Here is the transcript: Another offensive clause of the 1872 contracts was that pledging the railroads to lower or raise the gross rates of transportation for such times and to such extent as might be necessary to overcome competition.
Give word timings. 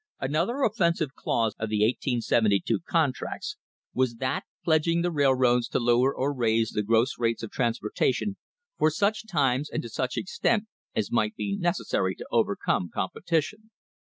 Another 0.19 0.63
offensive 0.63 1.13
clause 1.13 1.53
of 1.59 1.69
the 1.69 1.83
1872 1.83 2.79
contracts 2.89 3.57
was 3.93 4.15
that 4.15 4.45
pledging 4.65 5.03
the 5.03 5.11
railroads 5.11 5.67
to 5.67 5.79
lower 5.79 6.11
or 6.11 6.33
raise 6.33 6.71
the 6.71 6.81
gross 6.81 7.19
rates 7.19 7.43
of 7.43 7.51
transportation 7.51 8.37
for 8.79 8.89
such 8.89 9.27
times 9.27 9.69
and 9.69 9.83
to 9.83 9.89
such 9.89 10.17
extent 10.17 10.63
as 10.95 11.11
might 11.11 11.35
be 11.35 11.55
necessary 11.55 12.15
to 12.15 12.25
overcome 12.31 12.89
competition. 12.91 13.69